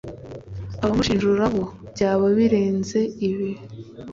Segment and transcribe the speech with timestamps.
[0.83, 3.49] abamushinjura bo byaba birenze ibi